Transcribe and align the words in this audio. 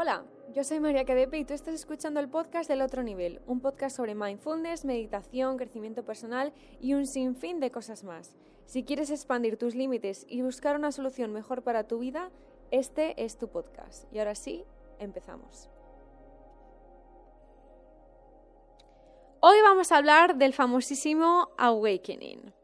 Hola, 0.00 0.22
yo 0.54 0.62
soy 0.62 0.78
María 0.78 1.04
Cadepe 1.04 1.38
y 1.38 1.44
tú 1.44 1.54
estás 1.54 1.74
escuchando 1.74 2.20
el 2.20 2.28
podcast 2.28 2.70
del 2.70 2.82
otro 2.82 3.02
nivel, 3.02 3.40
un 3.48 3.60
podcast 3.60 3.96
sobre 3.96 4.14
mindfulness, 4.14 4.84
meditación, 4.84 5.56
crecimiento 5.56 6.04
personal 6.04 6.52
y 6.80 6.94
un 6.94 7.04
sinfín 7.04 7.58
de 7.58 7.72
cosas 7.72 8.04
más. 8.04 8.36
Si 8.64 8.84
quieres 8.84 9.10
expandir 9.10 9.56
tus 9.56 9.74
límites 9.74 10.24
y 10.28 10.42
buscar 10.42 10.76
una 10.76 10.92
solución 10.92 11.32
mejor 11.32 11.64
para 11.64 11.88
tu 11.88 11.98
vida, 11.98 12.30
este 12.70 13.24
es 13.24 13.38
tu 13.38 13.48
podcast. 13.48 14.04
Y 14.14 14.20
ahora 14.20 14.36
sí, 14.36 14.64
empezamos. 15.00 15.68
Hoy 19.40 19.56
vamos 19.64 19.90
a 19.90 19.96
hablar 19.96 20.36
del 20.36 20.52
famosísimo 20.52 21.48
awakening. 21.58 22.54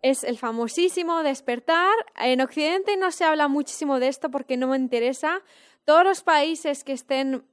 Es 0.00 0.24
el 0.24 0.38
famosísimo 0.38 1.22
despertar. 1.22 1.92
En 2.16 2.40
Occidente 2.40 2.96
no 2.96 3.10
se 3.10 3.24
habla 3.24 3.48
muchísimo 3.48 3.98
de 3.98 4.08
esto 4.08 4.30
porque 4.30 4.56
no 4.56 4.68
me 4.68 4.76
interesa, 4.76 5.42
todos 5.88 6.04
los 6.04 6.20
países 6.20 6.84
que 6.84 6.92
estén 6.92 7.46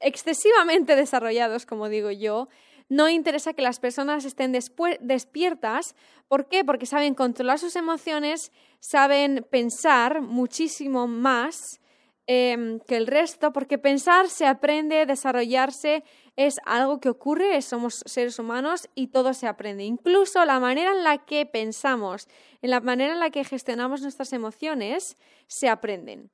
excesivamente 0.00 0.96
desarrollados, 0.96 1.66
como 1.66 1.90
digo 1.90 2.10
yo, 2.10 2.48
no 2.88 3.10
interesa 3.10 3.52
que 3.52 3.60
las 3.60 3.78
personas 3.78 4.24
estén 4.24 4.52
despiertas. 4.52 5.94
¿Por 6.26 6.48
qué? 6.48 6.64
Porque 6.64 6.86
saben 6.86 7.12
controlar 7.12 7.58
sus 7.58 7.76
emociones, 7.76 8.52
saben 8.80 9.46
pensar 9.50 10.22
muchísimo 10.22 11.06
más 11.06 11.82
em, 12.26 12.80
que 12.88 12.96
el 12.96 13.06
resto, 13.06 13.52
porque 13.52 13.76
pensar 13.76 14.30
se 14.30 14.46
aprende, 14.46 15.04
desarrollarse 15.04 16.04
es 16.36 16.54
algo 16.64 17.00
que 17.00 17.10
ocurre, 17.10 17.60
somos 17.60 18.02
seres 18.06 18.38
humanos 18.38 18.88
y 18.94 19.08
todo 19.08 19.34
se 19.34 19.46
aprende. 19.46 19.84
Incluso 19.84 20.42
la 20.46 20.58
manera 20.58 20.92
en 20.92 21.04
la 21.04 21.18
que 21.26 21.44
pensamos, 21.44 22.28
en 22.62 22.70
la 22.70 22.80
manera 22.80 23.12
en 23.12 23.20
la 23.20 23.28
que 23.28 23.44
gestionamos 23.44 24.00
nuestras 24.00 24.32
emociones, 24.32 25.18
se 25.48 25.68
aprenden. 25.68 26.30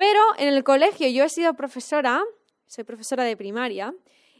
Pero 0.00 0.22
en 0.38 0.48
el 0.48 0.64
colegio 0.64 1.10
yo 1.10 1.24
he 1.24 1.28
sido 1.28 1.52
profesora, 1.52 2.22
soy 2.66 2.84
profesora 2.84 3.22
de 3.22 3.36
primaria, 3.36 3.94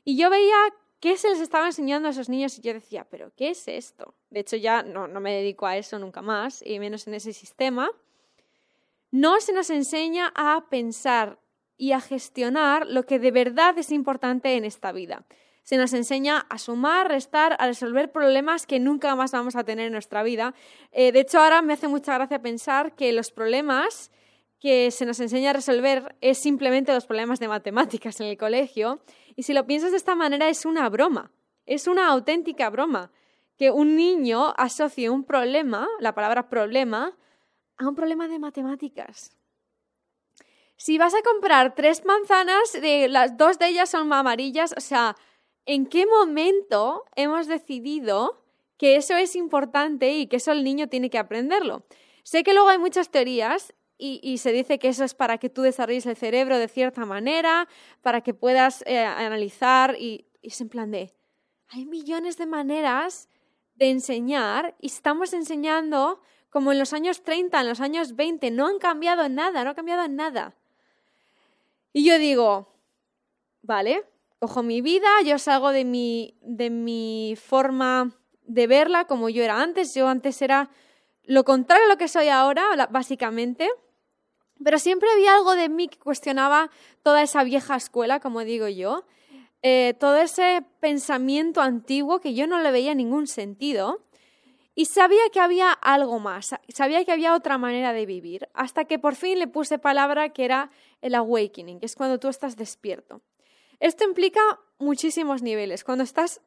y 0.05 0.17
yo 0.17 0.31
veía 0.31 0.57
qué 1.01 1.19
se 1.19 1.29
les 1.29 1.39
estaba 1.39 1.67
enseñando 1.67 2.09
a 2.09 2.13
esos 2.13 2.31
niños 2.31 2.57
y 2.57 2.63
yo 2.63 2.73
decía, 2.73 3.07
pero 3.11 3.31
¿qué 3.37 3.51
es 3.51 3.69
esto? 3.69 4.15
De 4.31 4.41
hecho 4.41 4.57
ya 4.57 4.83
no, 4.83 5.07
no 5.07 5.21
me 5.21 5.35
dedico 5.35 5.67
a 5.67 5.77
eso 5.77 5.99
nunca 5.99 6.23
más, 6.23 6.63
y 6.65 6.79
menos 6.79 7.07
en 7.07 7.13
ese 7.13 7.35
sistema. 7.35 7.91
No 9.11 9.39
se 9.43 9.53
nos 9.53 9.69
enseña 9.69 10.33
a 10.35 10.65
pensar 10.71 11.39
y 11.77 11.93
a 11.93 12.01
gestionar 12.01 12.87
lo 12.87 13.05
que 13.05 13.19
de 13.19 13.31
verdad 13.31 13.77
es 13.77 13.93
importante 13.93 14.57
en 14.57 14.65
esta 14.65 14.93
vida. 14.93 15.27
Se 15.63 15.77
nos 15.77 15.93
enseña 15.93 16.39
a 16.49 16.57
sumar, 16.57 17.09
restar, 17.09 17.57
a 17.59 17.67
resolver 17.67 18.11
problemas 18.11 18.67
que 18.67 18.81
nunca 18.81 19.15
más 19.15 19.33
vamos 19.33 19.57
a 19.57 19.65
tener 19.65 19.89
en 19.89 19.93
nuestra 19.93 20.23
vida. 20.23 20.55
Eh, 20.91 21.13
de 21.13 21.21
hecho, 21.21 21.39
ahora 21.39 21.61
me 21.61 21.75
hace 21.75 21.87
mucha 21.87 22.15
gracia 22.15 22.41
pensar 22.41 22.95
que 22.95 23.13
los 23.13 23.31
problemas 23.31 24.11
que 24.61 24.91
se 24.91 25.07
nos 25.07 25.19
enseña 25.21 25.51
a 25.51 25.55
resolver 25.55 26.15
es 26.21 26.39
simplemente 26.39 26.93
los 26.93 27.07
problemas 27.07 27.41
de 27.41 27.49
matemáticas 27.49 28.21
en 28.21 28.27
el 28.27 28.37
colegio. 28.37 29.01
Y 29.35 29.43
si 29.43 29.55
lo 29.55 29.67
piensas 29.67 29.91
de 29.91 29.97
esta 29.97 30.15
manera, 30.15 30.49
es 30.49 30.67
una 30.67 30.89
broma, 30.91 31.33
es 31.65 31.87
una 31.87 32.09
auténtica 32.09 32.69
broma. 32.69 33.11
Que 33.57 33.71
un 33.71 33.97
niño 33.97 34.55
asocie 34.57 35.11
un 35.11 35.25
problema, 35.25 35.89
la 35.99 36.15
palabra 36.15 36.49
problema, 36.49 37.17
a 37.77 37.89
un 37.89 37.95
problema 37.95 38.29
de 38.29 38.39
matemáticas. 38.39 39.37
Si 40.77 40.97
vas 40.97 41.15
a 41.15 41.23
comprar 41.23 41.75
tres 41.75 42.05
manzanas, 42.07 42.79
las 43.09 43.37
dos 43.37 43.59
de 43.59 43.69
ellas 43.69 43.91
son 43.91 44.11
amarillas, 44.13 44.75
o 44.77 44.81
sea, 44.81 45.15
¿en 45.67 45.87
qué 45.87 46.07
momento 46.07 47.05
hemos 47.17 47.49
decidido 47.49 48.43
que 48.79 48.97
eso 48.97 49.15
es 49.15 49.37
importante 49.37 50.13
y 50.13 50.27
que 50.27 50.37
eso 50.37 50.53
el 50.53 50.65
niño 50.65 50.89
tiene 50.89 51.11
que 51.11 51.19
aprenderlo? 51.19 51.85
Sé 52.23 52.43
que 52.43 52.55
luego 52.55 52.69
hay 52.69 52.79
muchas 52.79 53.11
teorías 53.11 53.75
y, 54.01 54.39
se 54.39 54.53
dice 54.53 54.79
que 54.79 54.89
eso 54.89 55.05
es 55.05 55.15
para 55.15 55.37
que 55.37 55.51
tú 55.51 55.63
desarrolles 55.63 56.07
el 56.07 56.17
cerebro 56.17 56.59
de 56.59 56.69
cierta 56.69 57.05
manera, 57.05 57.69
para 58.01 58.23
que 58.23 58.33
puedas 58.33 58.83
eh, 58.87 58.99
analizar 58.99 59.95
y, 59.99 60.27
es 60.43 60.61
en 60.61 60.71
plan 60.71 60.91
de, 60.91 61.13
hay 61.69 61.85
millones 61.85 62.39
de 62.39 62.47
maneras 62.47 63.29
de 63.75 63.91
enseñar 63.91 64.75
y 64.81 64.87
estamos 64.87 65.35
enseñando 65.35 66.21
como 66.49 66.73
en 66.73 66.79
los 66.79 66.95
años 66.95 67.23
30, 67.23 67.61
en 67.61 67.69
los 67.69 67.81
años 67.81 68.17
20, 68.17 68.51
no 68.51 68.67
han 68.67 68.79
cambiado 68.79 69.29
nada, 69.29 69.65
no 69.65 69.71
ha 69.71 69.75
cambiado 69.75 70.09
nada. 70.09 70.55
Y 71.93 72.05
yo 72.05 72.19
digo, 72.19 72.73
vale, 73.63 74.05
cojo 74.39 74.63
mi 74.63 74.81
vida, 74.81 75.09
yo 75.25 75.39
salgo 75.39 75.71
de 75.71 75.85
mi, 75.85 76.39
de 76.41 76.71
mi 76.71 77.37
forma 77.37 78.17
de 78.43 78.67
verla 78.67 79.07
como 79.07 79.29
yo 79.29 79.45
era 79.45 79.61
antes, 79.61 79.95
yo 79.95 80.09
antes 80.09 80.41
era 80.43 80.71
lo 81.25 81.45
contrario 81.45 81.85
a 81.85 81.89
lo 81.89 81.99
que 81.99 82.09
soy 82.09 82.29
ahora, 82.29 82.89
básicamente. 82.91 83.69
Pero 84.63 84.79
siempre 84.79 85.09
había 85.11 85.35
algo 85.35 85.55
de 85.55 85.69
mí 85.69 85.89
que 85.89 85.99
cuestionaba 85.99 86.71
toda 87.03 87.23
esa 87.23 87.45
vieja 87.45 87.77
escuela, 87.77 88.21
como 88.21 88.41
digo 88.41 88.69
yo, 88.69 89.05
eh, 89.63 89.95
todo 89.99 90.17
ese 90.17 90.65
pensamiento 90.81 91.61
antiguo 91.61 92.21
que 92.21 92.35
yo 92.35 92.47
no 92.47 92.61
le 92.61 92.71
veía 92.71 92.95
ningún 92.95 93.27
sentido. 93.27 94.01
Y 94.75 94.87
sabía 94.87 95.21
que 95.33 95.41
había 95.41 95.73
algo 95.73 96.21
más, 96.21 96.55
sabía 96.69 97.05
que 97.05 97.13
había 97.13 97.35
otra 97.35 97.59
manera 97.59 97.93
de 97.93 98.07
vivir, 98.07 98.49
hasta 98.55 98.85
que 98.85 98.99
por 98.99 99.15
fin 99.15 99.39
le 99.39 99.47
puse 99.47 99.79
palabra 99.79 100.31
que 100.31 100.45
era 100.45 100.71
el 101.03 101.15
awakening, 101.17 101.81
que 101.81 101.87
es 101.87 101.97
cuando 101.97 102.19
tú 102.19 102.29
estás 102.29 102.57
despierto. 102.57 103.21
Esto 103.81 104.05
implica 104.05 104.41
muchísimos 104.79 105.43
niveles. 105.43 105.85
Cuando 105.85 106.05
estás 106.05 106.41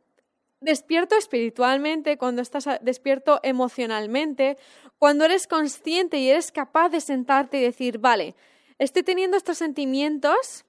despierto 0.64 1.16
espiritualmente, 1.16 2.18
cuando 2.18 2.42
estás 2.42 2.68
despierto 2.82 3.40
emocionalmente, 3.44 4.58
cuando 4.98 5.26
eres 5.26 5.48
consciente 5.48 6.18
y 6.18 6.30
eres 6.30 6.52
capaz 6.52 6.90
de 6.90 7.02
sentarte 7.02 7.58
y 7.58 7.62
decir, 7.62 8.00
vale, 8.00 8.36
estoy 8.80 9.04
teniendo 9.04 9.38
estos 9.38 9.58
sentimientos 9.58 10.66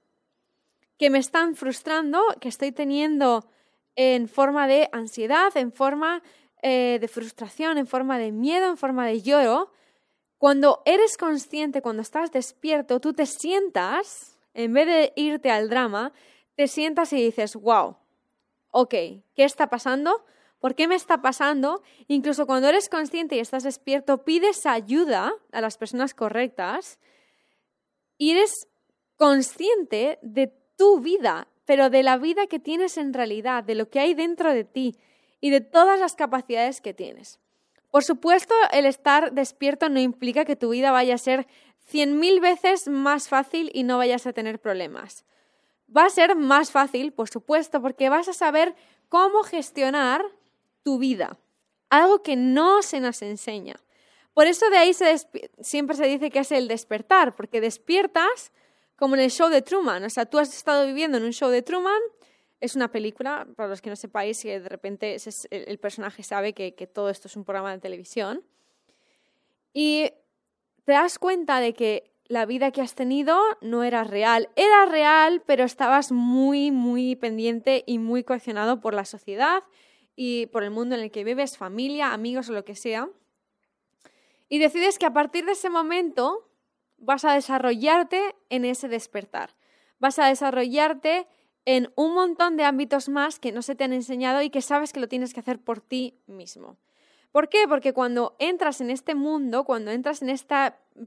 que 0.99 1.11
me 1.11 1.19
están 1.19 1.57
frustrando, 1.57 2.21
que 2.41 2.49
estoy 2.49 2.73
teniendo 2.73 3.49
en 3.97 4.29
forma 4.29 4.67
de 4.67 4.89
ansiedad, 4.93 5.57
en 5.57 5.73
forma 5.73 6.23
eh, 6.63 6.99
de 7.01 7.09
frustración, 7.09 7.79
en 7.79 7.87
forma 7.87 8.19
de 8.19 8.33
miedo, 8.33 8.71
en 8.71 8.77
forma 8.77 9.07
de 9.07 9.23
lloro. 9.23 9.73
Cuando 10.39 10.83
eres 10.85 11.17
consciente, 11.17 11.83
cuando 11.83 12.03
estás 12.03 12.33
despierto, 12.33 13.01
tú 13.01 13.13
te 13.13 13.27
sientas, 13.27 14.39
en 14.53 14.73
vez 14.73 14.87
de 14.87 15.13
irte 15.17 15.51
al 15.51 15.69
drama, 15.69 16.13
te 16.57 16.69
sientas 16.69 17.13
y 17.13 17.23
dices, 17.23 17.57
wow, 17.57 17.97
ok, 18.75 18.91
¿qué 18.91 19.45
está 19.45 19.69
pasando? 19.69 20.25
¿Por 20.59 20.75
qué 20.75 20.89
me 20.89 20.97
está 20.97 21.23
pasando? 21.23 21.83
Incluso 22.09 22.45
cuando 22.45 22.69
eres 22.69 22.89
consciente 22.89 23.37
y 23.37 23.39
estás 23.39 23.63
despierto, 23.63 24.25
pides 24.25 24.67
ayuda 24.67 25.33
a 25.53 25.61
las 25.61 25.79
personas 25.79 26.13
correctas 26.13 26.99
y 28.19 28.33
eres 28.33 28.67
consciente 29.17 30.19
de 30.23 30.53
tu 30.77 30.99
vida, 30.99 31.47
pero 31.65 31.89
de 31.89 32.03
la 32.03 32.17
vida 32.17 32.49
que 32.49 32.59
tienes 32.59 32.99
en 32.99 33.15
realidad, 33.15 33.63
de 33.63 33.77
lo 33.77 33.91
que 33.91 34.01
hay 34.01 34.15
dentro 34.15 34.53
de 34.53 34.65
ti 34.65 34.97
y 35.41 35.51
de 35.51 35.61
todas 35.61 36.01
las 36.01 36.17
capacidades 36.17 36.81
que 36.81 36.95
tienes. 36.95 37.39
Por 37.93 38.03
supuesto, 38.03 38.55
el 38.73 38.87
estar 38.87 39.33
despierto 39.33 39.89
no 39.89 40.01
implica 40.01 40.45
que 40.45 40.57
tu 40.57 40.71
vida 40.71 40.91
vaya 40.91 41.15
a 41.15 41.19
ser 41.19 41.47
cien 41.87 42.19
mil 42.19 42.41
veces 42.41 42.89
más 42.89 43.29
fácil 43.29 43.71
y 43.73 43.85
no 43.85 43.99
vayas 43.99 44.27
a 44.27 44.33
tener 44.33 44.59
problemas 44.59 45.25
va 45.95 46.07
a 46.07 46.11
ser 46.11 46.37
más 46.37 46.71
fácil, 46.71 47.13
por 47.13 47.29
supuesto, 47.29 47.81
porque 47.81 48.09
vas 48.09 48.29
a 48.29 48.33
saber 48.33 48.75
cómo 49.09 49.43
gestionar 49.43 50.25
tu 50.83 50.99
vida, 50.99 51.39
algo 51.91 52.23
que 52.23 52.37
no 52.37 52.83
se 52.83 53.01
nos 53.01 53.23
enseña. 53.23 53.77
Por 54.33 54.47
eso 54.47 54.69
de 54.71 54.79
ahí 54.79 54.93
siempre 55.61 55.97
se 55.97 56.07
dice 56.07 56.31
que 56.31 56.41
es 56.41 56.53
el 56.53 56.67
despertar, 56.67 57.37
porque 57.37 57.61
despiertas 57.61 58.53
como 58.97 59.15
en 59.15 59.23
el 59.23 59.31
show 59.31 59.49
de 59.49 59.63
Truman. 59.63 60.03
O 60.05 60.11
sea, 60.11 60.27
tú 60.27 60.39
has 60.39 60.55
estado 60.55 60.87
viviendo 60.87 61.19
en 61.19 61.25
un 61.25 61.33
show 61.33 61.51
de 61.51 61.63
Truman, 61.63 62.01
es 62.61 62.75
una 62.75 62.91
película, 62.91 63.47
para 63.57 63.69
los 63.69 63.83
que 63.83 63.91
no 63.91 63.97
sepáis, 63.97 64.43
que 64.43 64.59
de 64.59 64.69
repente 64.69 65.17
el 65.51 65.79
personaje 65.79 66.23
sabe 66.23 66.55
que 66.55 66.87
todo 66.87 67.11
esto 67.11 67.29
es 67.29 67.37
un 67.37 67.45
programa 67.45 67.73
de 67.73 67.79
televisión. 67.79 68.43
Y 69.73 70.11
te 70.85 70.93
das 70.93 71.19
cuenta 71.19 71.61
de 71.61 71.75
que 71.75 72.14
la 72.27 72.47
vida 72.47 72.71
que 72.71 72.81
has 72.81 72.95
tenido 72.95 73.39
no 73.61 73.83
era 73.85 74.05
real. 74.05 74.49
Era 74.57 74.87
real, 74.87 75.43
pero 75.47 75.65
estabas 75.65 76.11
muy, 76.11 76.71
muy 76.71 77.17
pendiente 77.17 77.85
y 77.87 77.99
muy 77.99 78.25
coaccionado 78.25 78.81
por 78.81 78.95
la 78.95 79.05
sociedad 79.05 79.63
y 80.17 80.47
por 80.47 80.63
el 80.63 80.71
mundo 80.71 80.95
en 80.95 81.03
el 81.03 81.11
que 81.11 81.25
vives, 81.25 81.59
familia, 81.59 82.13
amigos 82.13 82.49
o 82.49 82.53
lo 82.53 82.65
que 82.65 82.75
sea. 82.75 83.09
Y 84.49 84.59
decides 84.59 84.99
que 84.99 85.07
a 85.07 85.13
partir 85.13 85.45
de 85.45 85.53
ese 85.53 85.71
momento 85.71 86.49
vas 86.97 87.25
a 87.25 87.35
desarrollarte 87.35 88.35
en 88.49 88.65
ese 88.65 88.89
despertar. 88.89 89.55
Vas 89.99 90.19
a 90.19 90.27
desarrollarte 90.27 91.27
en 91.67 91.93
un 91.97 92.15
montón 92.15 92.57
de 92.57 92.65
ámbitos 92.65 93.09
más 93.09 93.39
que 93.39 93.53
no 93.53 93.63
se 93.63 93.75
te 93.75 93.85
han 93.85 93.93
enseñado 93.93 94.43
y 94.43 94.51
que 94.51 94.63
sabes 94.63 94.93
que 94.93 95.01
lo 95.01 95.09
tienes 95.09 95.35
que 95.35 95.41
hacer 95.41 95.59
por 95.59 95.81
ti 95.81 96.21
mismo. 96.27 96.77
¿Por 97.33 97.49
qué? 97.49 97.67
Porque 97.69 97.93
cuando 97.93 98.37
entras 98.39 98.81
en 98.81 98.91
este 98.91 99.15
mundo, 99.15 99.65
cuando 99.65 99.91
entras 99.91 100.23
en 100.23 100.29
este 100.29 100.55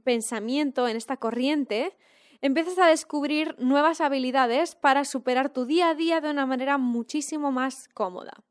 pensamiento, 0.04 0.88
en 0.88 0.96
esta 0.96 1.16
corriente, 1.16 1.96
empiezas 2.40 2.78
a 2.78 2.86
descubrir 2.86 3.56
nuevas 3.58 4.00
habilidades 4.00 4.74
para 4.74 5.04
superar 5.04 5.52
tu 5.52 5.64
día 5.64 5.90
a 5.90 5.94
día 5.94 6.20
de 6.20 6.30
una 6.30 6.46
manera 6.46 6.78
muchísimo 6.78 7.52
más 7.52 7.88
cómoda. 7.88 8.44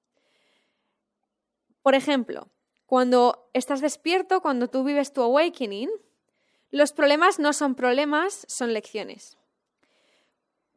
Por 1.82 1.96
ejemplo, 1.96 2.50
cuando 2.86 3.50
estás 3.54 3.82
despierto, 3.82 4.42
cuando 4.42 4.70
tú 4.70 4.84
vives 4.84 5.14
tu 5.14 5.22
awakening, 5.22 5.90
los 6.70 6.92
problemas 6.92 7.40
no 7.40 7.54
son 7.54 7.76
problemas, 7.76 8.46
son 8.48 8.74
lecciones. 8.74 9.38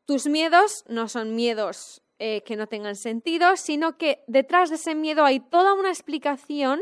tus 0.06 0.26
miedos 0.26 0.84
no 0.88 1.08
son 1.08 1.36
miedos 1.36 2.02
eh, 2.18 2.42
que 2.42 2.56
no 2.56 2.66
tengan 2.66 2.96
sentido, 2.96 3.56
sino 3.56 3.96
que 3.96 4.24
detrás 4.26 4.70
de 4.70 4.74
ese 4.74 4.94
miedo 4.94 5.24
hay 5.24 5.38
toda 5.38 5.72
una 5.74 5.88
explicación 5.88 6.80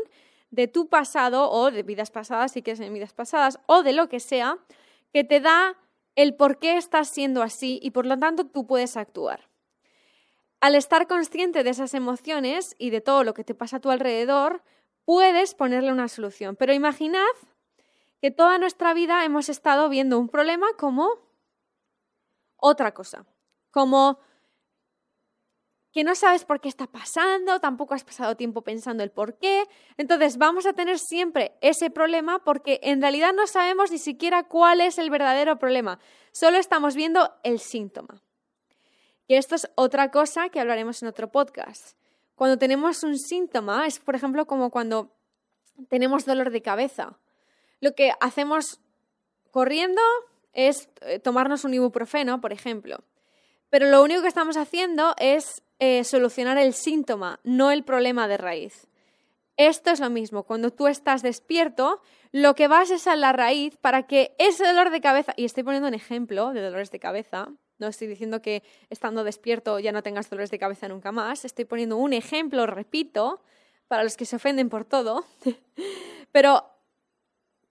de 0.51 0.67
tu 0.67 0.87
pasado 0.87 1.49
o 1.51 1.71
de 1.71 1.83
vidas 1.83 2.11
pasadas, 2.11 2.51
si 2.51 2.61
quieres 2.61 2.79
en 2.79 2.93
vidas 2.93 3.13
pasadas, 3.13 3.59
o 3.65 3.83
de 3.83 3.93
lo 3.93 4.09
que 4.09 4.19
sea, 4.19 4.57
que 5.13 5.23
te 5.23 5.39
da 5.39 5.77
el 6.15 6.35
por 6.35 6.59
qué 6.59 6.77
estás 6.77 7.09
siendo 7.09 7.41
así 7.41 7.79
y 7.81 7.91
por 7.91 8.05
lo 8.05 8.17
tanto 8.17 8.45
tú 8.45 8.65
puedes 8.65 8.97
actuar. 8.97 9.49
Al 10.61 10.75
estar 10.75 11.07
consciente 11.07 11.63
de 11.63 11.69
esas 11.69 11.93
emociones 11.93 12.75
y 12.77 12.89
de 12.89 12.99
todo 12.99 13.23
lo 13.23 13.33
que 13.33 13.43
te 13.43 13.55
pasa 13.55 13.77
a 13.77 13.79
tu 13.79 13.91
alrededor, 13.91 14.61
puedes 15.05 15.55
ponerle 15.55 15.91
una 15.91 16.09
solución. 16.09 16.55
Pero 16.57 16.73
imaginad 16.73 17.23
que 18.21 18.31
toda 18.31 18.57
nuestra 18.57 18.93
vida 18.93 19.23
hemos 19.23 19.47
estado 19.47 19.87
viendo 19.87 20.19
un 20.19 20.27
problema 20.27 20.67
como 20.77 21.09
otra 22.57 22.93
cosa, 22.93 23.25
como 23.71 24.19
que 25.91 26.03
no 26.03 26.13
sabes 26.15 26.45
por 26.45 26.61
qué 26.61 26.69
está 26.69 26.87
pasando, 26.87 27.59
tampoco 27.59 27.93
has 27.93 28.03
pasado 28.03 28.35
tiempo 28.35 28.61
pensando 28.61 29.03
el 29.03 29.09
por 29.09 29.37
qué. 29.37 29.65
Entonces 29.97 30.37
vamos 30.37 30.65
a 30.65 30.73
tener 30.73 30.99
siempre 30.99 31.57
ese 31.61 31.89
problema 31.89 32.43
porque 32.43 32.79
en 32.83 33.01
realidad 33.01 33.33
no 33.33 33.47
sabemos 33.47 33.91
ni 33.91 33.97
siquiera 33.97 34.43
cuál 34.43 34.81
es 34.81 34.97
el 34.97 35.09
verdadero 35.09 35.57
problema, 35.57 35.99
solo 36.31 36.57
estamos 36.57 36.95
viendo 36.95 37.33
el 37.43 37.59
síntoma. 37.59 38.21
Y 39.27 39.35
esto 39.35 39.55
es 39.55 39.69
otra 39.75 40.09
cosa 40.09 40.49
que 40.49 40.59
hablaremos 40.59 41.01
en 41.01 41.07
otro 41.07 41.31
podcast. 41.31 41.95
Cuando 42.35 42.57
tenemos 42.57 43.03
un 43.03 43.17
síntoma, 43.17 43.85
es 43.85 43.99
por 43.99 44.15
ejemplo 44.15 44.47
como 44.47 44.71
cuando 44.71 45.15
tenemos 45.89 46.25
dolor 46.25 46.51
de 46.51 46.61
cabeza. 46.61 47.19
Lo 47.79 47.93
que 47.93 48.11
hacemos 48.21 48.79
corriendo 49.51 50.01
es 50.53 50.89
eh, 51.01 51.19
tomarnos 51.19 51.63
un 51.63 51.73
ibuprofeno, 51.73 52.41
por 52.41 52.53
ejemplo. 52.53 53.03
Pero 53.69 53.89
lo 53.89 54.01
único 54.01 54.21
que 54.21 54.27
estamos 54.27 54.57
haciendo 54.57 55.13
es 55.17 55.63
eh, 55.79 56.03
solucionar 56.03 56.57
el 56.57 56.73
síntoma, 56.73 57.39
no 57.43 57.71
el 57.71 57.83
problema 57.83 58.27
de 58.27 58.37
raíz. 58.37 58.87
Esto 59.57 59.91
es 59.91 59.99
lo 59.99 60.09
mismo, 60.09 60.43
cuando 60.43 60.71
tú 60.71 60.87
estás 60.87 61.21
despierto, 61.21 62.01
lo 62.31 62.55
que 62.55 62.69
vas 62.69 62.91
es 62.91 63.07
a 63.07 63.17
la 63.17 63.33
raíz 63.33 63.75
para 63.75 64.07
que 64.07 64.33
ese 64.37 64.65
dolor 64.65 64.89
de 64.89 65.01
cabeza, 65.01 65.33
y 65.35 65.43
estoy 65.43 65.63
poniendo 65.63 65.89
un 65.89 65.93
ejemplo 65.93 66.53
de 66.53 66.61
dolores 66.61 66.91
de 66.91 66.99
cabeza, 66.99 67.49
no 67.77 67.87
estoy 67.87 68.07
diciendo 68.07 68.41
que 68.41 68.63
estando 68.89 69.23
despierto 69.25 69.79
ya 69.79 69.91
no 69.91 70.03
tengas 70.03 70.29
dolores 70.29 70.49
de 70.49 70.59
cabeza 70.59 70.87
nunca 70.87 71.11
más, 71.11 71.43
estoy 71.43 71.65
poniendo 71.65 71.97
un 71.97 72.13
ejemplo, 72.13 72.67
repito, 72.67 73.41
para 73.89 74.03
los 74.03 74.15
que 74.15 74.25
se 74.25 74.37
ofenden 74.37 74.69
por 74.69 74.85
todo, 74.85 75.25
pero 76.31 76.63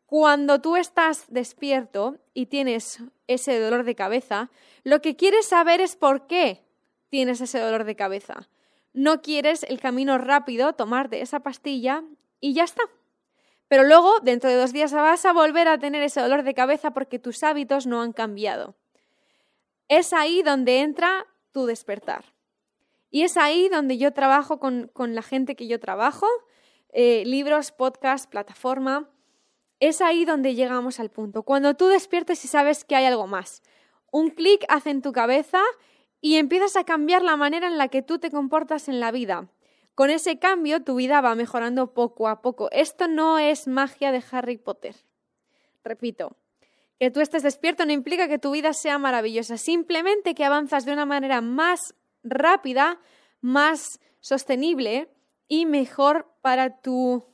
cuando 0.04 0.60
tú 0.60 0.76
estás 0.76 1.24
despierto 1.28 2.16
y 2.34 2.46
tienes 2.46 3.02
ese 3.26 3.58
dolor 3.60 3.84
de 3.84 3.94
cabeza, 3.94 4.50
lo 4.84 5.00
que 5.00 5.16
quieres 5.16 5.46
saber 5.46 5.80
es 5.80 5.96
por 5.96 6.26
qué 6.26 6.67
tienes 7.08 7.40
ese 7.40 7.58
dolor 7.58 7.84
de 7.84 7.96
cabeza. 7.96 8.48
No 8.92 9.22
quieres 9.22 9.62
el 9.64 9.80
camino 9.80 10.18
rápido, 10.18 10.72
tomarte 10.72 11.20
esa 11.20 11.40
pastilla 11.40 12.04
y 12.40 12.54
ya 12.54 12.64
está. 12.64 12.82
Pero 13.68 13.84
luego, 13.84 14.20
dentro 14.20 14.48
de 14.48 14.56
dos 14.56 14.72
días, 14.72 14.92
vas 14.92 15.26
a 15.26 15.32
volver 15.32 15.68
a 15.68 15.78
tener 15.78 16.02
ese 16.02 16.20
dolor 16.20 16.42
de 16.42 16.54
cabeza 16.54 16.92
porque 16.92 17.18
tus 17.18 17.42
hábitos 17.42 17.86
no 17.86 18.00
han 18.00 18.12
cambiado. 18.12 18.76
Es 19.88 20.12
ahí 20.12 20.42
donde 20.42 20.80
entra 20.80 21.26
tu 21.52 21.66
despertar. 21.66 22.24
Y 23.10 23.22
es 23.22 23.36
ahí 23.36 23.68
donde 23.68 23.98
yo 23.98 24.12
trabajo 24.12 24.58
con, 24.58 24.90
la 24.96 25.22
gente 25.22 25.54
que 25.54 25.66
yo 25.66 25.80
trabajo, 25.80 26.26
eh, 26.92 27.24
libros, 27.26 27.72
podcast, 27.72 28.30
plataforma 28.30 29.10
es 29.80 30.00
ahí 30.00 30.24
donde 30.24 30.54
llegamos 30.54 30.98
al 31.00 31.10
punto. 31.10 31.42
Cuando 31.42 31.74
tú 31.74 31.86
despiertes 31.86 32.44
y 32.44 32.48
sabes 32.48 32.84
que 32.84 32.96
hay 32.96 33.04
algo 33.04 33.26
más. 33.26 33.62
Un 34.10 34.30
clic 34.30 34.64
hace 34.68 34.90
en 34.90 35.02
tu 35.02 35.12
cabeza 35.12 35.60
y 36.20 36.36
empiezas 36.36 36.76
a 36.76 36.84
cambiar 36.84 37.22
la 37.22 37.36
manera 37.36 37.66
en 37.66 37.78
la 37.78 37.88
que 37.88 38.02
tú 38.02 38.18
te 38.18 38.30
comportas 38.30 38.88
en 38.88 39.00
la 39.00 39.10
vida. 39.10 39.48
Con 39.94 40.10
ese 40.10 40.38
cambio 40.38 40.82
tu 40.82 40.96
vida 40.96 41.20
va 41.20 41.34
mejorando 41.34 41.92
poco 41.92 42.28
a 42.28 42.40
poco. 42.40 42.70
Esto 42.70 43.08
no 43.08 43.38
es 43.38 43.66
magia 43.66 44.12
de 44.12 44.22
Harry 44.30 44.56
Potter. 44.56 44.94
Repito, 45.82 46.36
que 46.98 47.10
tú 47.10 47.20
estés 47.20 47.42
despierto 47.42 47.86
no 47.86 47.92
implica 47.92 48.28
que 48.28 48.38
tu 48.38 48.50
vida 48.50 48.72
sea 48.72 48.98
maravillosa, 48.98 49.56
simplemente 49.56 50.34
que 50.34 50.44
avanzas 50.44 50.84
de 50.84 50.92
una 50.92 51.06
manera 51.06 51.40
más 51.40 51.94
rápida, 52.22 53.00
más 53.40 54.00
sostenible 54.20 55.08
y 55.46 55.66
mejor 55.66 56.32
para 56.42 56.80
tu 56.80 57.24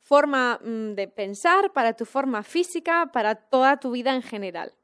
forma 0.00 0.60
mm, 0.62 0.94
de 0.94 1.08
pensar, 1.08 1.72
para 1.72 1.94
tu 1.94 2.04
forma 2.04 2.42
física, 2.42 3.10
para 3.12 3.34
toda 3.36 3.78
tu 3.78 3.92
vida 3.92 4.14
en 4.14 4.22
general. 4.22 4.74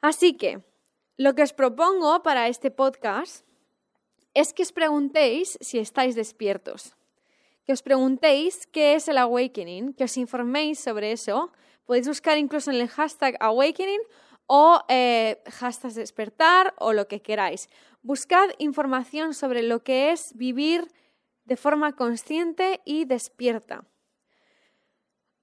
Así 0.00 0.36
que, 0.36 0.62
lo 1.18 1.34
que 1.34 1.42
os 1.42 1.52
propongo 1.52 2.22
para 2.22 2.46
este 2.46 2.70
podcast 2.70 3.44
es 4.34 4.54
que 4.54 4.62
os 4.62 4.70
preguntéis 4.70 5.58
si 5.60 5.82
estáis 5.82 6.14
despiertos, 6.14 6.94
que 7.66 7.72
os 7.74 7.82
preguntéis 7.82 8.68
qué 8.70 8.94
es 8.94 9.08
el 9.08 9.18
awakening, 9.18 9.94
que 9.94 10.04
os 10.04 10.16
informéis 10.16 10.78
sobre 10.78 11.10
eso. 11.10 11.50
Podéis 11.86 12.06
buscar 12.06 12.38
incluso 12.38 12.70
en 12.70 12.78
el 12.78 12.88
hashtag 12.88 13.34
awakening 13.40 14.00
o 14.46 14.80
eh, 14.88 15.42
hashtag 15.58 15.92
despertar 15.92 16.72
o 16.78 16.92
lo 16.92 17.08
que 17.08 17.20
queráis. 17.20 17.68
Buscad 18.02 18.50
información 18.58 19.34
sobre 19.34 19.64
lo 19.64 19.82
que 19.82 20.12
es 20.12 20.36
vivir 20.38 20.86
de 21.44 21.56
forma 21.56 21.96
consciente 21.96 22.80
y 22.84 23.06
despierta. 23.06 23.84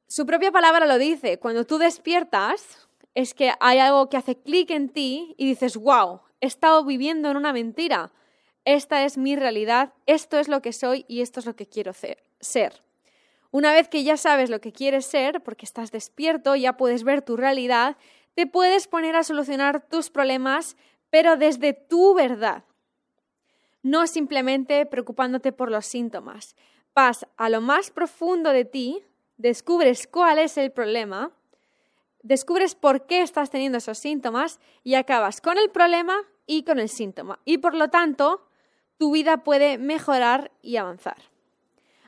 Su 0.07 0.25
propia 0.25 0.53
palabra 0.53 0.85
lo 0.85 0.97
dice, 0.97 1.37
cuando 1.37 1.65
tú 1.65 1.79
despiertas 1.79 2.84
es 3.15 3.33
que 3.33 3.53
hay 3.59 3.79
algo 3.79 4.09
que 4.09 4.17
hace 4.17 4.35
clic 4.35 4.69
en 4.69 4.89
ti 4.89 5.33
y 5.37 5.45
dices, 5.45 5.77
wow, 5.77 6.21
he 6.41 6.45
estado 6.45 6.85
viviendo 6.85 7.31
en 7.31 7.37
una 7.37 7.53
mentira, 7.53 8.11
esta 8.65 9.03
es 9.03 9.17
mi 9.17 9.35
realidad, 9.35 9.93
esto 10.05 10.37
es 10.37 10.47
lo 10.47 10.61
que 10.61 10.73
soy 10.73 11.05
y 11.07 11.21
esto 11.21 11.39
es 11.39 11.45
lo 11.45 11.55
que 11.55 11.67
quiero 11.67 11.93
ser. 11.93 12.83
Una 13.51 13.73
vez 13.73 13.87
que 13.87 14.03
ya 14.03 14.17
sabes 14.17 14.49
lo 14.49 14.59
que 14.59 14.73
quieres 14.73 15.05
ser, 15.05 15.41
porque 15.41 15.65
estás 15.65 15.91
despierto, 15.91 16.55
ya 16.55 16.77
puedes 16.77 17.03
ver 17.03 17.21
tu 17.21 17.37
realidad, 17.37 17.95
te 18.35 18.47
puedes 18.47 18.87
poner 18.87 19.15
a 19.15 19.23
solucionar 19.23 19.87
tus 19.87 20.09
problemas, 20.09 20.75
pero 21.09 21.37
desde 21.37 21.73
tu 21.73 22.13
verdad 22.13 22.65
no 23.85 24.07
simplemente 24.07 24.87
preocupándote 24.87 25.51
por 25.51 25.69
los 25.69 25.85
síntomas. 25.85 26.55
Vas 26.95 27.27
a 27.37 27.49
lo 27.49 27.61
más 27.61 27.91
profundo 27.91 28.49
de 28.49 28.65
ti, 28.65 29.03
descubres 29.37 30.07
cuál 30.07 30.39
es 30.39 30.57
el 30.57 30.71
problema, 30.71 31.31
descubres 32.25 32.73
por 32.73 33.05
qué 33.05 33.21
estás 33.21 33.51
teniendo 33.51 33.77
esos 33.77 33.99
síntomas 33.99 34.59
y 34.83 34.95
acabas 34.95 35.41
con 35.41 35.59
el 35.59 35.69
problema 35.69 36.15
y 36.47 36.63
con 36.63 36.79
el 36.79 36.89
síntoma. 36.89 37.39
Y 37.45 37.59
por 37.59 37.75
lo 37.75 37.89
tanto, 37.89 38.47
tu 38.97 39.11
vida 39.11 39.43
puede 39.43 39.77
mejorar 39.77 40.51
y 40.63 40.77
avanzar. 40.77 41.17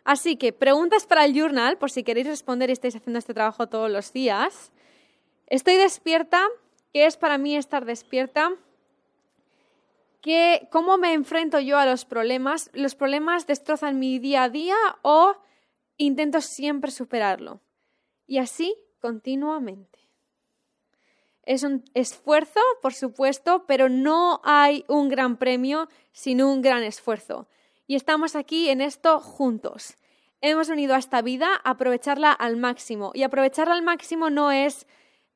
Así 0.03 0.35
que 0.35 0.53
preguntas 0.53 1.05
para 1.05 1.23
el 1.25 1.33
journal, 1.33 1.77
por 1.77 1.91
si 1.91 2.03
queréis 2.03 2.27
responder 2.27 2.69
y 2.69 2.73
estáis 2.73 2.95
haciendo 2.95 3.19
este 3.19 3.35
trabajo 3.35 3.67
todos 3.67 3.91
los 3.91 4.11
días. 4.11 4.71
Estoy 5.45 5.75
despierta. 5.75 6.47
¿Qué 6.93 7.05
es 7.05 7.15
para 7.15 7.37
mí 7.37 7.55
estar 7.55 7.85
despierta? 7.85 8.51
cómo 10.71 10.97
me 10.97 11.13
enfrento 11.13 11.59
yo 11.59 11.77
a 11.77 11.85
los 11.85 12.05
problemas. 12.05 12.69
¿Los 12.73 12.95
problemas 12.95 13.47
destrozan 13.47 13.99
mi 13.99 14.19
día 14.19 14.43
a 14.43 14.49
día 14.49 14.75
o 15.01 15.37
intento 15.95 16.41
siempre 16.41 16.91
superarlo? 16.91 17.61
Y 18.25 18.39
así 18.39 18.75
continuamente. 18.99 20.06
Es 21.47 21.63
un 21.63 21.85
esfuerzo, 21.93 22.59
por 22.81 22.93
supuesto, 22.93 23.63
pero 23.67 23.87
no 23.87 24.41
hay 24.43 24.83
un 24.89 25.07
gran 25.07 25.37
premio 25.37 25.87
sin 26.11 26.41
un 26.41 26.61
gran 26.61 26.83
esfuerzo. 26.83 27.47
Y 27.87 27.95
estamos 27.95 28.35
aquí 28.35 28.67
en 28.67 28.81
esto 28.81 29.21
juntos. 29.21 29.95
Hemos 30.41 30.67
venido 30.67 30.93
a 30.93 30.97
esta 30.97 31.21
vida 31.21 31.47
a 31.63 31.69
aprovecharla 31.69 32.33
al 32.33 32.57
máximo. 32.57 33.11
Y 33.13 33.23
aprovecharla 33.23 33.75
al 33.75 33.81
máximo 33.81 34.29
no 34.29 34.51
es 34.51 34.87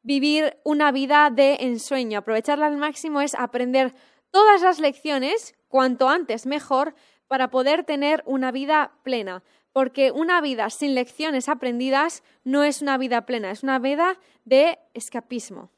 vivir 0.04 0.58
una 0.66 0.92
vida 0.92 1.30
de 1.30 1.60
ensueño. 1.62 2.20
Aprovecharla 2.20 2.68
al 2.68 2.76
máximo 2.76 3.22
es 3.22 3.34
aprender 3.34 3.96
todas 4.32 4.62
las 4.62 4.80
lecciones, 4.80 5.56
cuanto 5.70 6.10
antes 6.10 6.46
mejor, 6.46 6.94
para 7.30 7.50
poder 7.52 7.86
tener 7.86 8.22
una 8.26 8.52
vida 8.52 8.92
plena. 9.04 9.44
Porque 9.72 10.12
una 10.12 10.42
vida 10.42 10.70
sin 10.72 10.94
lecciones 10.94 11.48
aprendidas 11.48 12.22
no 12.44 12.66
es 12.66 12.82
una 12.82 12.98
vida 12.98 13.26
plena, 13.26 13.50
es 13.50 13.64
una 13.64 13.80
vida 13.80 14.20
de 14.44 14.78
escapismo. 14.94 15.70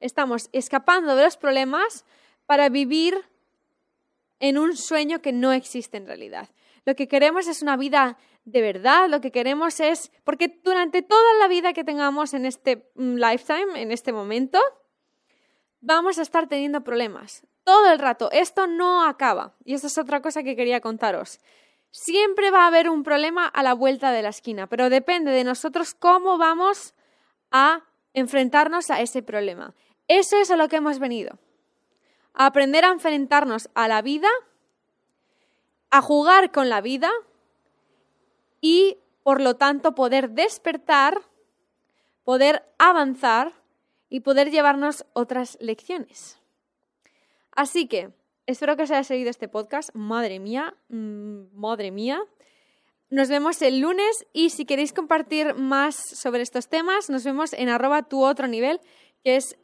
Estamos 0.00 0.48
escapando 0.52 1.16
de 1.16 1.24
los 1.24 1.36
problemas 1.36 2.04
para 2.46 2.68
vivir 2.68 3.16
en 4.40 4.58
un 4.58 4.76
sueño 4.76 5.22
que 5.22 5.32
no 5.32 5.52
existe 5.52 5.96
en 5.96 6.06
realidad. 6.06 6.48
Lo 6.84 6.94
que 6.94 7.08
queremos 7.08 7.48
es 7.48 7.62
una 7.62 7.76
vida 7.76 8.16
de 8.44 8.60
verdad, 8.60 9.08
lo 9.08 9.20
que 9.20 9.32
queremos 9.32 9.80
es, 9.80 10.12
porque 10.22 10.60
durante 10.62 11.02
toda 11.02 11.34
la 11.40 11.48
vida 11.48 11.72
que 11.72 11.82
tengamos 11.82 12.32
en 12.32 12.46
este 12.46 12.88
mm, 12.94 13.16
lifetime, 13.16 13.82
en 13.82 13.90
este 13.90 14.12
momento, 14.12 14.60
vamos 15.80 16.18
a 16.18 16.22
estar 16.22 16.46
teniendo 16.46 16.82
problemas. 16.82 17.42
Todo 17.64 17.90
el 17.90 17.98
rato. 17.98 18.30
Esto 18.30 18.68
no 18.68 19.04
acaba. 19.04 19.56
Y 19.64 19.74
esta 19.74 19.88
es 19.88 19.98
otra 19.98 20.22
cosa 20.22 20.44
que 20.44 20.54
quería 20.54 20.80
contaros. 20.80 21.40
Siempre 21.90 22.52
va 22.52 22.64
a 22.64 22.66
haber 22.68 22.88
un 22.88 23.02
problema 23.02 23.46
a 23.46 23.64
la 23.64 23.74
vuelta 23.74 24.12
de 24.12 24.22
la 24.22 24.28
esquina, 24.28 24.68
pero 24.68 24.90
depende 24.90 25.32
de 25.32 25.42
nosotros 25.42 25.94
cómo 25.94 26.38
vamos 26.38 26.94
a 27.50 27.82
enfrentarnos 28.12 28.90
a 28.90 29.00
ese 29.00 29.22
problema. 29.22 29.74
Eso 30.08 30.36
es 30.36 30.50
a 30.50 30.56
lo 30.56 30.68
que 30.68 30.76
hemos 30.76 30.98
venido. 30.98 31.38
aprender 32.38 32.84
a 32.84 32.90
enfrentarnos 32.90 33.70
a 33.74 33.88
la 33.88 34.02
vida, 34.02 34.28
a 35.90 36.02
jugar 36.02 36.52
con 36.52 36.68
la 36.68 36.82
vida 36.82 37.10
y, 38.60 38.98
por 39.22 39.40
lo 39.40 39.56
tanto, 39.56 39.94
poder 39.94 40.30
despertar, 40.30 41.22
poder 42.24 42.62
avanzar 42.78 43.54
y 44.10 44.20
poder 44.20 44.50
llevarnos 44.50 45.06
otras 45.14 45.56
lecciones. 45.60 46.38
Así 47.52 47.88
que, 47.88 48.10
espero 48.44 48.76
que 48.76 48.82
os 48.82 48.90
haya 48.90 49.04
seguido 49.04 49.30
este 49.30 49.48
podcast. 49.48 49.88
Madre 49.94 50.38
mía, 50.38 50.74
mm, 50.88 51.58
madre 51.58 51.90
mía. 51.90 52.22
Nos 53.08 53.28
vemos 53.28 53.62
el 53.62 53.78
lunes 53.78 54.26
y 54.32 54.50
si 54.50 54.66
queréis 54.66 54.92
compartir 54.92 55.54
más 55.54 55.96
sobre 55.96 56.42
estos 56.42 56.68
temas, 56.68 57.08
nos 57.08 57.24
vemos 57.24 57.52
en 57.52 57.68
arroba 57.68 58.02
tu 58.02 58.24
otro 58.24 58.48
nivel, 58.48 58.80
que 59.26 59.34
es 59.34 59.56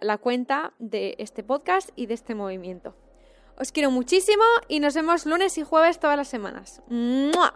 la 0.00 0.16
cuenta 0.16 0.72
de 0.78 1.14
este 1.18 1.42
podcast 1.42 1.90
y 1.94 2.06
de 2.06 2.14
este 2.14 2.34
movimiento. 2.34 2.96
Os 3.58 3.70
quiero 3.70 3.90
muchísimo 3.90 4.42
y 4.66 4.80
nos 4.80 4.94
vemos 4.94 5.26
lunes 5.26 5.58
y 5.58 5.62
jueves 5.62 6.00
todas 6.00 6.16
las 6.16 6.28
semanas. 6.28 6.80
¡Mua! 6.88 7.54